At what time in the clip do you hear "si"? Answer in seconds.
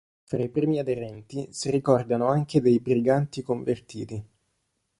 1.51-1.69